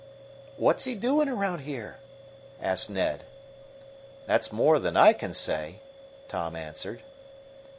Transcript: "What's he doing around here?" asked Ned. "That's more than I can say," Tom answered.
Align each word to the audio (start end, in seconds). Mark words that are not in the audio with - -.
"What's 0.57 0.85
he 0.85 0.95
doing 0.95 1.29
around 1.29 1.59
here?" 1.59 1.99
asked 2.59 2.89
Ned. 2.89 3.23
"That's 4.25 4.51
more 4.51 4.79
than 4.79 4.97
I 4.97 5.13
can 5.13 5.31
say," 5.31 5.79
Tom 6.27 6.55
answered. 6.55 7.03